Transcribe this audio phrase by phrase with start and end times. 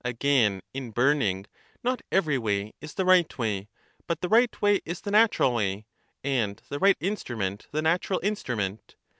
[0.03, 1.45] Again, in burning,
[1.83, 3.69] not ever}' way is the right way;
[4.07, 5.85] but the right way is the natural way,
[6.23, 8.95] and the right instru ment the natural instrument.